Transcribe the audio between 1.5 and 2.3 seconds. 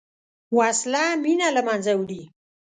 له منځه وړي